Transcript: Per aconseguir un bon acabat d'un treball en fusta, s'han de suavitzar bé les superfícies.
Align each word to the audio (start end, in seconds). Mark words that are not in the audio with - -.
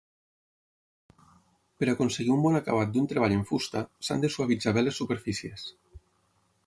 Per 1.83 1.89
aconseguir 1.93 2.33
un 2.35 2.41
bon 2.45 2.57
acabat 2.61 2.95
d'un 2.95 3.07
treball 3.11 3.35
en 3.37 3.45
fusta, 3.51 3.85
s'han 4.09 4.25
de 4.25 4.33
suavitzar 4.37 4.75
bé 4.79 4.85
les 4.87 4.99
superfícies. 5.03 5.69